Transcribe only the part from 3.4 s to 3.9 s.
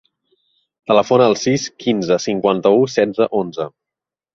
onze.